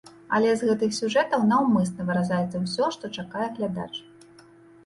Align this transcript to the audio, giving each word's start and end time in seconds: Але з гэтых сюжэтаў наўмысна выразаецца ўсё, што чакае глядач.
Але 0.35 0.53
з 0.59 0.69
гэтых 0.69 0.95
сюжэтаў 0.99 1.45
наўмысна 1.51 2.05
выразаецца 2.09 2.57
ўсё, 2.65 2.89
што 2.97 3.13
чакае 3.17 3.47
глядач. 3.59 3.91